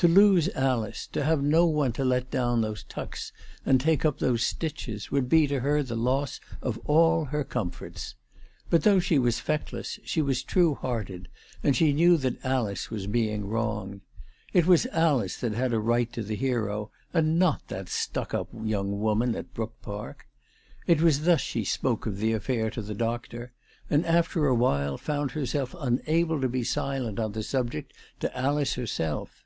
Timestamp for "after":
24.04-24.46